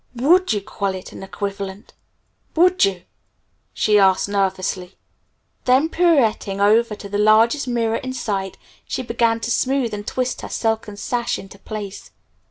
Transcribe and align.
"Would 0.15 0.51
you 0.51 0.61
call 0.61 0.95
it 0.95 1.11
an 1.11 1.21
equivalent? 1.21 1.93
Would 2.55 2.85
you?" 2.85 3.03
she 3.71 3.99
asked 3.99 4.27
nervously. 4.27 4.97
Then 5.65 5.89
pirouetting 5.89 6.59
over 6.59 6.95
to 6.95 7.07
the 7.07 7.19
largest 7.19 7.67
mirror 7.67 7.97
in 7.97 8.13
sight 8.13 8.57
she 8.87 9.03
began 9.03 9.39
to 9.41 9.51
smooth 9.51 9.93
and 9.93 10.07
twist 10.07 10.41
her 10.41 10.49
silken 10.49 10.97
sash 10.97 11.37
into 11.37 11.59
place. 11.59 12.09